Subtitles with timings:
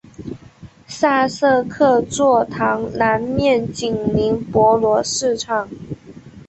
[0.87, 5.69] 萨瑟克座堂南面紧邻博罗市场。